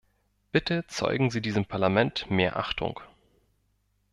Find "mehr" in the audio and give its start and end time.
2.31-2.57